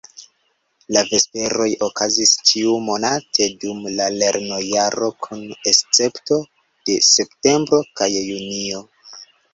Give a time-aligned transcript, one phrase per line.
[0.95, 6.41] La Vesperoj okazis ĉiumonate dum la lernojaro kun escepto
[6.91, 8.83] de septembro kaj junio.